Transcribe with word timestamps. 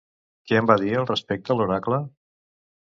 Què 0.51 0.57
en 0.61 0.69
va 0.71 0.77
dir 0.85 0.91
al 1.01 1.07
respecte 1.11 1.59
l'oracle? 1.61 2.03